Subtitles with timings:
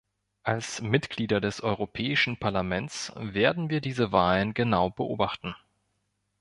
[0.41, 5.53] Als Mitglieder des Europäischen Parlaments werden wir diese Wahlen genau beobachten.